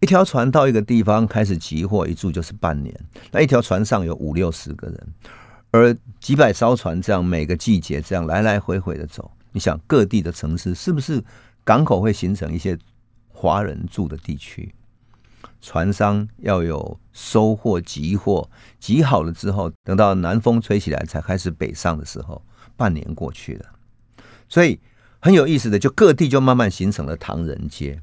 [0.00, 2.98] 一条船到一个地方开始集货，一住就是半年。
[3.32, 5.06] 那一条船上有五六十个人，
[5.72, 9.30] 而几百艘船这样每个季节这样来来回回的走。
[9.52, 11.22] 你想各地的城市是不是
[11.64, 12.78] 港口会形成一些
[13.42, 14.72] 华人住的地区？
[15.60, 22.40] 船商要有收货集货，集好了之后，等到南风吹起来才开始北上的时候，
[22.76, 23.66] 半年过去了。
[24.48, 24.78] 所以
[25.18, 28.00] 很有意思的，就各地就慢慢形成了唐人街。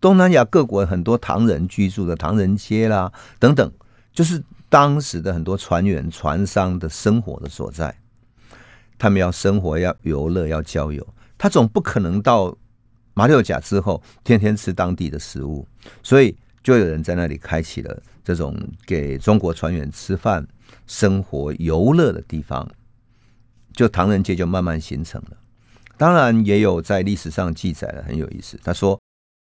[0.00, 3.72] 东南亚各国很多唐人居住的唐人街啦，等等，
[4.12, 7.98] 就是当时的很多船员、船商的生活的所在。
[8.96, 11.04] 他们要生活，要游乐，要交友，
[11.36, 12.56] 他总不可能到
[13.16, 15.66] 马六甲之后天天吃当地的食物，
[16.02, 18.54] 所以就有人在那里开启了这种
[18.86, 20.46] 给中国船员吃饭、
[20.86, 22.70] 生活、游乐的地方，
[23.72, 25.36] 就唐人街就慢慢形成了。
[25.96, 28.60] 当然，也有在历史上记载的，很有意思。
[28.62, 28.96] 他说。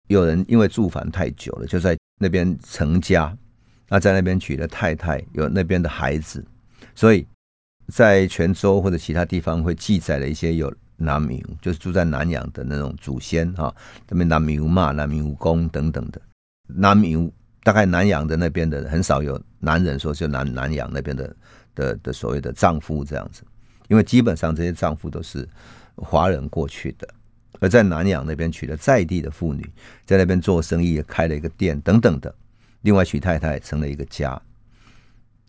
[0.08, 3.34] 有人因为住房太久了，就在那边成家，
[3.88, 6.44] 那在那边娶了太太，有那边的孩子，
[6.94, 7.26] 所以
[7.88, 13.74] 在泉州或者其他地方会记载了一些有南明，就是住在南洋的那种祖先哈，
[14.08, 16.20] 那边南苗嘛、南苗公等等的
[16.66, 17.30] 南明，
[17.62, 21.36] 大概南洋的那边的很少有男人说就南南洋那边的
[21.74, 23.42] 的的所谓的丈夫这样子，
[23.88, 25.48] 因为基本上这些丈夫都是
[25.96, 27.08] 华人过去的。
[27.60, 29.64] 而在南洋那边娶了在地的妇女，
[30.04, 32.34] 在那边做生意，开了一个店等等的。
[32.82, 34.38] 另外娶太太成了一个家。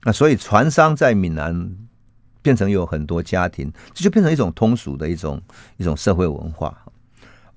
[0.04, 1.78] 那所以船商在闽南
[2.46, 5.42] 变成有很多家庭，这就变成一种通俗的一种
[5.78, 6.80] 一种社会文化。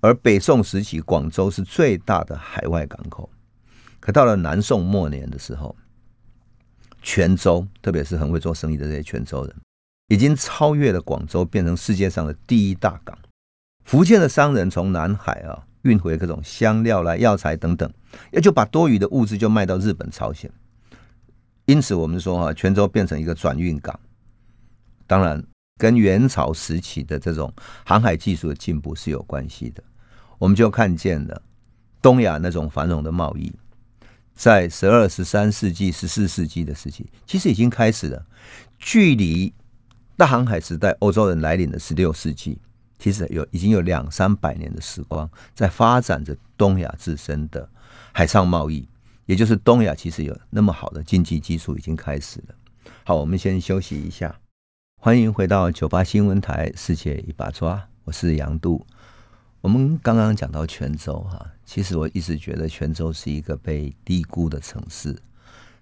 [0.01, 3.29] 而北宋时期，广州是最大的海外港口。
[4.01, 5.77] 可到了南宋末年的时候，
[7.03, 9.55] 泉州，特别是很会做生意的这些泉州人，
[10.07, 13.19] 已经超越了广州，变成世界上的第一大港。
[13.85, 17.93] 福建的商人从南海啊运回各种香料来、药材等等，
[18.33, 20.51] 也就把多余的物资就卖到日本、朝鲜。
[21.67, 24.01] 因此，我们说哈，泉州变成一个转运港。
[25.09, 25.43] 当然，
[25.77, 27.53] 跟元朝时期的这种
[27.85, 29.83] 航海技术的进步是有关系的。
[30.39, 31.43] 我们就看见了
[32.01, 33.53] 东亚那种繁荣的贸易，
[34.35, 38.25] 在十二、十三世纪、十四世纪的时期，其实已经开始了。
[38.79, 39.53] 距离
[40.17, 42.59] 大航海时代欧洲人来临的十六世纪。
[43.01, 47.71] 其实有已经有两三百年的时光，在发展着东亚自身的
[48.11, 48.89] 海上贸易，
[49.27, 52.55] 也就是东亚其实有那么好的经济基础已经开始了。
[53.05, 54.37] 好，我们先休息一下，
[55.01, 58.85] 欢迎回到九八新闻台《世界一把抓》，我是杨度。
[59.61, 65.17] 我们刚刚讲到泉州哈，其实我一直觉得泉州是一个被低估的城市。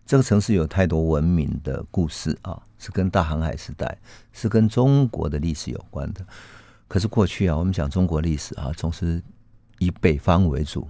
[0.05, 3.97] 这个城市有太多文明的故事啊，是跟大航海时代，
[4.33, 6.25] 是跟中国的历史有关的。
[6.87, 9.23] 可是过去啊，我们讲中国历史啊，总是
[9.79, 10.87] 以北方为主，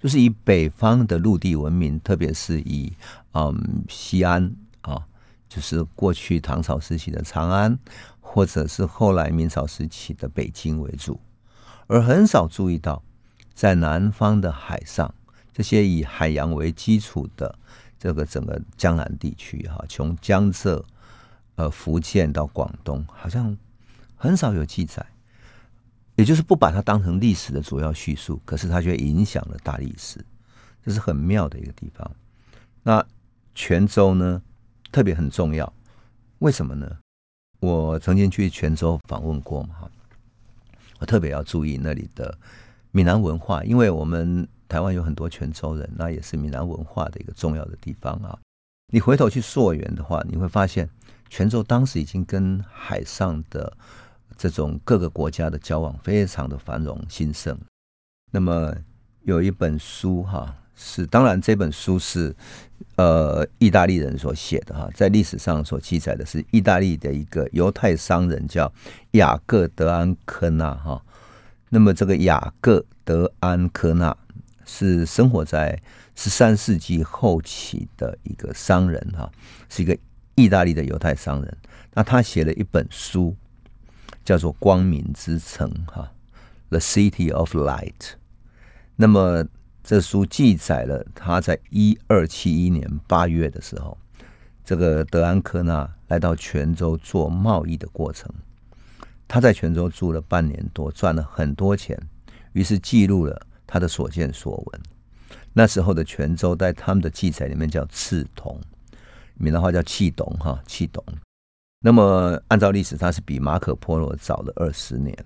[0.00, 2.92] 就是以北方的陆地文明，特别是以
[3.32, 5.04] 嗯西安啊，
[5.48, 7.78] 就是过去唐朝时期的长安，
[8.20, 11.20] 或者是后来明朝时期的北京为主，
[11.86, 13.02] 而很少注意到
[13.54, 15.14] 在南方的海上，
[15.52, 17.58] 这些以海洋为基础的
[17.98, 20.84] 这个整个江南地区哈，从江浙
[21.56, 23.56] 呃福建到广东，好像
[24.16, 25.04] 很少有记载。
[26.14, 30.18] 也就是不把它当成历史的主要叙述，可是它却影响了大历史，
[30.84, 32.10] 这是很妙的一个地方。
[32.82, 33.06] 那
[33.54, 34.42] 泉州呢，
[34.90, 35.72] 特别很重要，
[36.38, 36.98] 为什么呢？
[37.60, 39.90] 我曾经去泉州访问过嘛，
[41.00, 42.36] 我特别要注意那里的
[42.90, 48.38] 闽南文化，因为我们台湾有很多泉州人，那也是闽南文化的一个重要的地方啊。
[48.92, 50.88] 你回头去溯源的话，你会发现
[51.28, 53.76] 泉州当时已经跟海上的。
[54.36, 57.58] 这种各个国家的交往非常的繁荣兴盛。
[58.30, 58.72] 那么
[59.22, 62.32] 有一本书哈，是当然这本书是
[62.94, 68.72] 呃意大利人所写的哈，在历史上所记载的是意大利的一个犹太商人叫
[69.10, 71.02] 雅各德安科纳哈。
[71.70, 74.16] 那么这个雅各德安科纳
[74.64, 75.76] 是生活在
[76.14, 79.28] 十三世纪后期的一个商人哈，
[79.68, 79.98] 是一个
[80.36, 81.58] 意大利的犹太商人。
[81.94, 83.36] 那他写了一本书。
[84.24, 86.12] 叫做光明之城，哈
[86.68, 88.12] ，The City of Light。
[88.96, 89.42] 那么
[89.88, 93.96] 这书记载了他在一二七一年八月的时候，
[94.62, 98.30] 这个德安科纳来到泉州做贸易的过程。
[99.26, 101.98] 他在泉州住了半年多，赚了很多钱，
[102.52, 104.80] 于是记录了他的所见所闻。
[105.54, 108.60] 那时候的泉州在他们的记载里面叫赤铜，
[109.36, 111.02] 闽南话叫气董，哈，气董。
[111.80, 115.16] 那么，按照历史，它是比马可波罗早了二十年。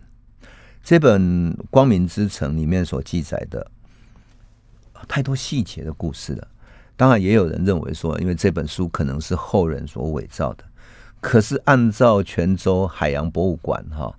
[0.84, 3.68] 这本《光明之城》里面所记载的
[5.08, 6.48] 太多细节的故事了。
[6.96, 10.64] 当然，也有人认为说，因为这本书可能是后人所伪造的。
[11.20, 14.14] 可是，按照泉州海洋博物馆哈，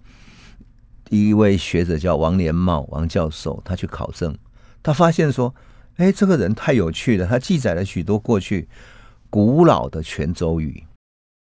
[1.03, 4.35] 第一位学者叫王连茂王教授，他去考证，
[4.81, 5.53] 他发现说，
[5.97, 8.67] 哎，这个人太有趣了，他记载了许多过去
[9.29, 10.83] 古老的泉州语，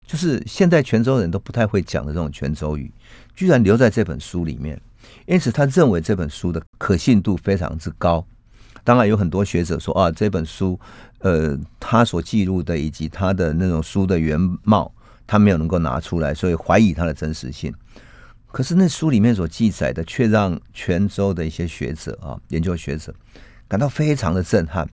[0.07, 2.91] 就是现在泉州人都不太会讲的这种泉州语，
[3.35, 4.81] 居然留在这本书里面。
[5.25, 8.25] 因此，他认为这本书的可信度非常之高。
[8.84, 10.80] 当然，有很多学者说啊，这本书，
[11.19, 14.91] 呃，他所记录的以及他的那种书的原貌，
[15.27, 17.73] 他没有能够拿出来，所以怀疑它的真实性。
[18.51, 23.13] 可是，那书里面所记载的，却让泉州的一些学者啊，研究学者
[23.67, 24.88] 感到非常的震撼。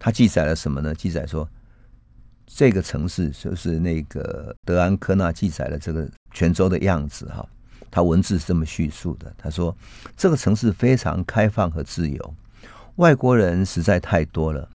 [0.00, 0.94] 他记载了什么呢？
[0.94, 1.46] 记载说，
[2.46, 7.46] 这个城市就是那个德安科纳记载了这个泉州的样子哈。
[7.90, 9.76] 他文字是这么叙述的：他说，
[10.16, 12.34] 这个城市非常开放和自由。
[12.96, 14.70] 外国人实在太多了。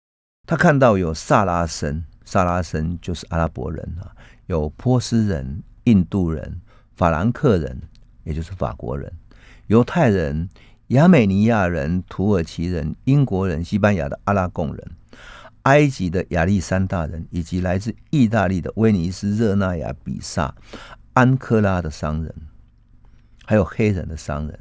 [0.48, 6.62] 他看到有萨拉森，萨拉森就是阿拉伯人啊，有波斯人、印度人、
[6.96, 7.82] 法兰克人，
[8.24, 9.12] 也就是法国人、
[9.68, 10.48] 犹太人、
[10.88, 14.92] 亚美尼亚人、土耳其人、英国人、西班牙的阿拉贡人、
[15.64, 20.56] 埃及的亚历山大人，以及来自意大利的威尼斯、热那亚、比萨、
[21.14, 22.34] 安科拉的商人，
[23.44, 24.60] 还有黑人的商人。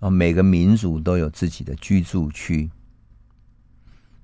[0.00, 2.70] 啊，每个民族都有自己的居住区。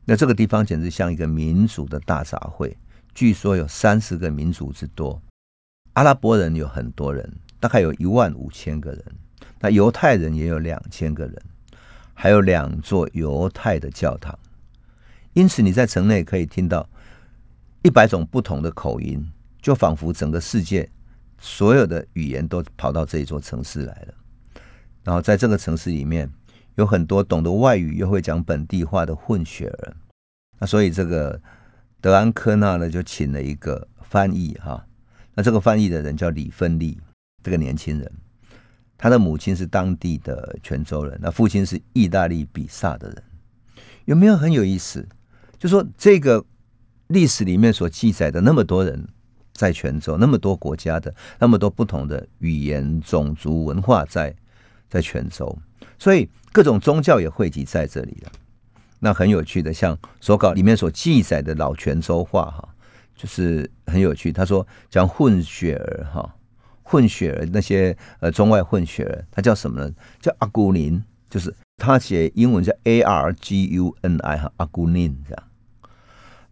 [0.04, 2.74] 那这个地方简直像一个民族的大杂烩。
[3.14, 5.20] 据说有三十个民族之多。
[5.94, 9.04] 阿拉伯人有很多人，大概有一万五千个人。
[9.60, 11.42] 那犹太人也有两千个人，
[12.12, 14.36] 还有两座犹太的教堂。
[15.32, 16.88] 因此，你在城内可以听到
[17.82, 19.24] 一百种不同的口音，
[19.62, 20.88] 就仿佛整个世界
[21.40, 24.14] 所有的语言都跑到这一座城市来了。
[25.04, 26.28] 然后在这个城市里面，
[26.76, 29.94] 有很多懂得外语又会讲本地话的混血儿。
[30.58, 31.38] 那所以这个
[32.00, 34.84] 德安科纳呢，就请了一个翻译哈。
[35.34, 36.98] 那这个翻译的人叫李芬利，
[37.42, 38.10] 这个年轻人，
[38.96, 43.22] 他的母亲是当地的泉州人，那父亲是意大利比萨的人。
[44.06, 45.06] 有没有很有意思？
[45.58, 46.42] 就说这个
[47.08, 49.06] 历史里面所记载的那么多人
[49.52, 54.34] 在泉州，那么多国家的，那么多不同的语言、种族、文化在。
[54.94, 55.58] 在泉州，
[55.98, 58.30] 所以各种宗教也汇集在这里了。
[59.00, 62.68] 那很有趣的，像手稿里面所记载的老泉州话，哈，
[63.16, 64.30] 就是很有趣。
[64.30, 66.32] 他说讲混血儿，哈，
[66.84, 69.92] 混血儿那些呃中外混血儿，他叫什么呢？
[70.20, 75.42] 叫阿古林，就是他写英文叫 A R G U N I 哈，阿古林这样。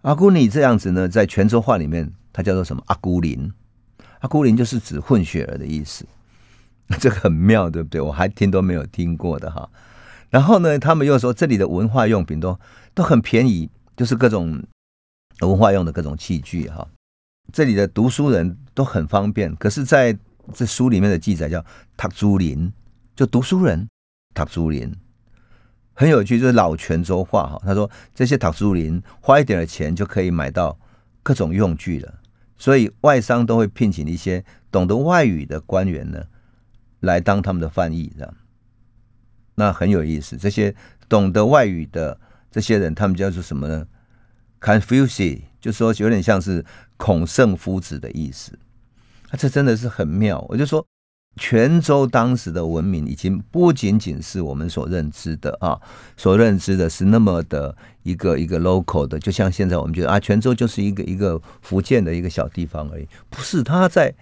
[0.01, 2.83] 阿古尼这样子呢，在泉州话里面，他叫做什么？
[2.87, 3.53] 阿古林，
[4.19, 6.05] 阿古林就是指混血儿的意思。
[7.01, 8.01] 这个很妙，对不对？
[8.01, 9.69] 我还听都没有听过的哈。
[10.31, 12.59] 然后呢，他们又说这里的文化用品都
[12.95, 14.63] 都很便宜，就是各种
[15.41, 16.87] 文化用的各种器具哈。
[17.53, 19.55] 这里的读书人都很方便。
[19.57, 20.17] 可是在
[20.55, 21.65] 这书里面的记载叫
[21.97, 22.73] “塔朱林”，
[23.15, 23.87] 就读书人
[24.35, 24.95] 塔朱林，
[25.93, 27.61] 很有趣，就是老泉州话哈。
[27.65, 30.79] 他说这些塔朱林花一点的钱就可以买到
[31.23, 32.15] 各种用具了，
[32.57, 36.25] 所以外商都会聘请一些懂得外语的官员呢。
[37.03, 38.35] 来当他们的翻译，这样
[39.57, 40.37] 那很有意思。
[40.37, 40.75] 这些
[41.09, 42.19] 懂得外语的
[42.51, 43.87] 这些人，他们叫做什么呢
[44.61, 46.65] ？Confucius，就说有点像是
[46.97, 48.59] 孔圣夫子的意思。
[49.29, 50.45] 啊，这真的是很妙。
[50.49, 50.87] 我就说，
[51.37, 55.79] 泉州当时的文明已经不仅仅是我们所认知的啊，
[56.17, 63.09] 所认知的是那么的一个一个 local 的，就像现在我们觉得啊，泉州就是一个一个福建的一个小地方而已。
[63.29, 64.15] 不是，他在。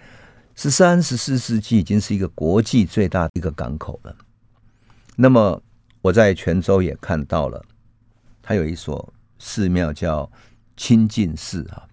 [0.63, 4.15] 十三、十四世纪已经是一个国际最大的一个港口了。
[5.17, 5.59] 那么
[6.03, 7.65] 我在泉州也看到了，
[8.43, 10.31] 它有一所寺庙叫
[10.77, 11.89] 清净寺啊，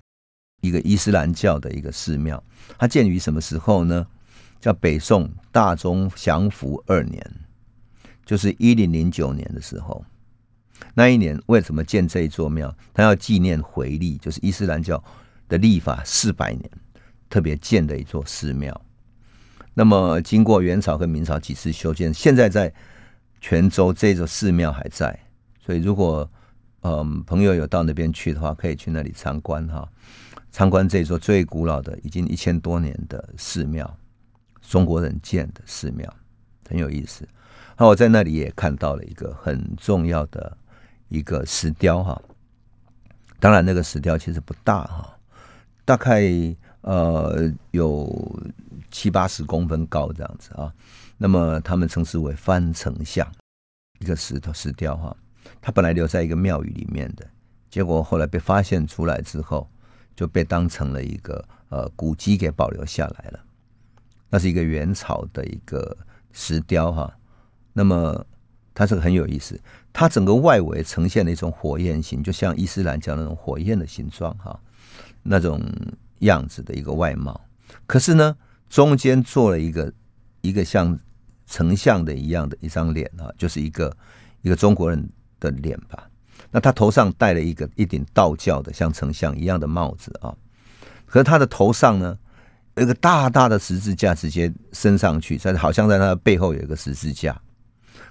[0.60, 2.44] 一个伊斯兰教的一个寺庙。
[2.78, 4.06] 它建于什么时候呢？
[4.60, 7.26] 叫北宋大中祥符二年，
[8.26, 10.04] 就是一零零九年的时候。
[10.94, 12.76] 那一年为什么建这一座庙？
[12.94, 15.02] 他要纪念回历，就是伊斯兰教
[15.48, 16.70] 的历法四百年。
[17.30, 18.82] 特别建的一座寺庙，
[19.74, 22.74] 那么经过元朝和明朝几次修建，现在在
[23.42, 25.20] 泉州这座寺庙还在，
[25.64, 26.30] 所以如果
[26.82, 29.88] 嗯朋友有到那边去的话，可以去那里参观哈，
[30.52, 33.98] 参观这座最古老的、已经一千多年的寺庙，
[34.62, 36.12] 中国人建的寺庙
[36.70, 37.28] 很有意思。
[37.78, 40.58] 那我在那里也看到了一个很重要的
[41.10, 42.22] 一个石雕哈，
[43.40, 45.18] 当然那个石雕其实不大哈，
[45.84, 46.56] 大概。
[46.88, 48.40] 呃，有
[48.90, 50.74] 七八十公分高这样子啊，
[51.18, 53.30] 那么他们称之为翻城像，
[54.00, 55.14] 一个石头石雕哈。
[55.62, 57.28] 他本来留在一个庙宇里面的，
[57.70, 59.70] 结果后来被发现出来之后，
[60.16, 63.40] 就被当成了一个呃古迹给保留下来了。
[64.30, 65.98] 那是一个元朝的一个
[66.32, 67.14] 石雕哈，
[67.74, 68.26] 那么
[68.74, 69.60] 它这个很有意思，
[69.92, 74.58] 它整个外围呈现了一种火焰形，就像伊斯兰教那种火焰的形状哈，
[75.22, 75.62] 那种
[76.20, 77.40] 样子的一个外貌。
[77.86, 78.36] 可是呢，
[78.70, 79.92] 中间做了一个
[80.42, 80.98] 一个像
[81.46, 83.96] 丞相的一样的一张脸啊，就是一个
[84.42, 85.10] 一个中国人
[85.40, 86.10] 的脸吧。
[86.52, 90.36] 那他头上戴了一个一顶道教的像丞相一样的帽子啊，
[91.06, 92.18] 可是他的头上呢？
[92.80, 97.36] 一个大大的十字架直接升上去，在好像在他的背后有一个十字架。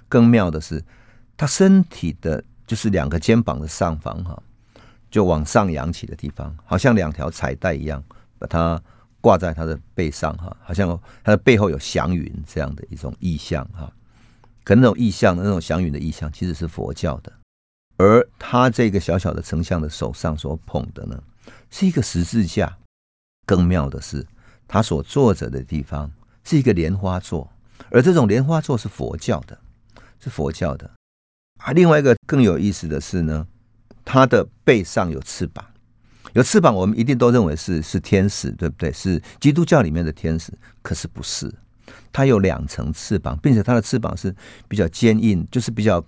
[0.09, 0.83] 更妙的是，
[1.37, 4.43] 他身体的就是两个肩膀的上方哈，
[5.09, 8.03] 就往上扬起的地方，好像两条彩带一样，
[8.37, 8.81] 把它
[9.21, 10.87] 挂在他的背上哈，好像
[11.23, 13.91] 他的背后有祥云这样的一种意象哈。
[14.63, 17.31] 可那种意象那种祥云的意象，其实是佛教的。
[17.97, 21.21] 而他这个小小的丞相的手上所捧的呢，
[21.71, 22.77] 是一个十字架。
[23.45, 24.25] 更妙的是。
[24.69, 26.11] 他所坐着的地方
[26.43, 27.49] 是一个莲花座，
[27.89, 29.57] 而这种莲花座是佛教的，
[30.19, 30.91] 是佛教的。
[31.63, 33.47] 啊，另外一个更有意思的是呢，
[34.09, 35.65] 它的背上有翅膀，
[36.31, 38.89] 有翅膀，我们一定都认为是是天使，对不对？
[38.93, 41.53] 是基督教里面的天使，可是不是，
[42.13, 44.33] 它有两层翅膀，并且它的翅膀是
[44.69, 46.01] 比较坚硬，就是比较。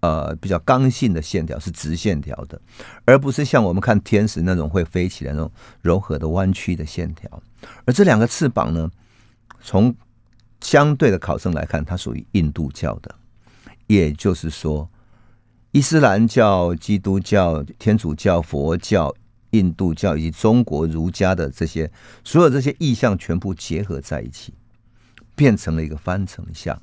[0.00, 2.60] 呃，比较刚性的线条是直线条的，
[3.06, 5.50] 而不是像我们看天使那种会飞起来那种
[5.80, 7.42] 柔和的弯曲的线条。
[7.86, 8.90] 而这两个翅膀呢，
[9.62, 9.96] 从
[10.60, 13.14] 相对的考证来看，它属于印度教的，
[13.86, 14.86] 也就是说，
[15.74, 19.12] 伊斯兰教、基督教、天主教、佛教、
[19.50, 21.90] 印度教以及中国儒家的这些
[22.22, 24.54] 所有这些意象全部结合在一起，
[25.34, 26.80] 变成了一个翻成像。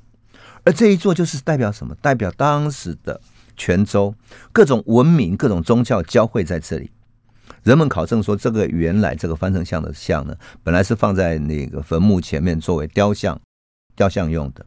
[0.64, 1.94] 而这一座就是代表什么？
[2.02, 3.18] 代表当时的
[3.56, 4.14] 泉州
[4.52, 6.90] 各种文明、各种宗教交汇在这里。
[7.62, 13.40] 人们考证说，这个原来这个翻成像的像呢，本来是放在那个坟墓前面作为雕像、
[13.96, 14.66] 雕像用的。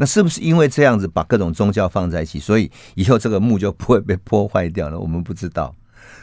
[0.00, 4.98] 那是不是因为这样子把各种宗教放在一起，所以以后这个墓就不会被破坏掉了？
[4.98, 5.74] 我们不知道。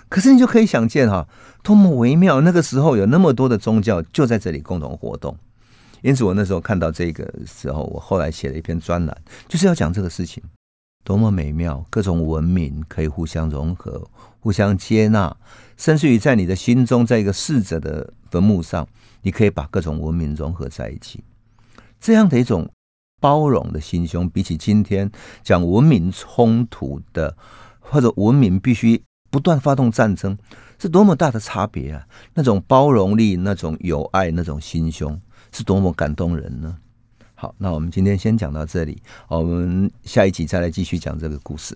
[0.08, 1.28] 可是你就可以想见哈，
[1.62, 2.40] 多么微妙！
[2.40, 5.38] 那个时候有那么多的宗教就在这里共同活动。
[6.02, 9.18] 因此，我那时候看到这个时候，我后来写了一篇专栏，
[9.48, 10.42] 就是要讲这个事情，
[11.04, 11.84] 多么美妙！
[11.90, 14.08] 各种文明可以互相融合、
[14.40, 15.36] 互相接纳，
[15.76, 18.88] 甚至于在你的心中，在一个逝者的坟墓上，
[19.24, 21.24] 你可以把各种文明融合在一起。
[22.00, 22.70] 这样的一种
[23.26, 25.10] 包容的心胸，比起今天
[25.42, 27.36] 讲文明冲突的，
[27.80, 29.02] 或者文明必须
[29.32, 30.38] 不断发动战争，
[30.78, 32.06] 是多么大的差别啊！
[32.36, 35.20] 那种包容力、那种友爱、那种心胸。
[35.52, 36.78] 是多么感动人呢？
[37.34, 41.74] 好，那我们今天先讲到这里，我们下一集再来继续讲这个故事。